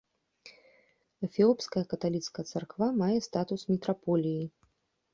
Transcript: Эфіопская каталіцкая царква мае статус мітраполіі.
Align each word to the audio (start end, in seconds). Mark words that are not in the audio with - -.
Эфіопская 1.27 1.83
каталіцкая 1.93 2.49
царква 2.55 2.91
мае 3.05 3.13
статус 3.31 3.61
мітраполіі. 3.77 4.43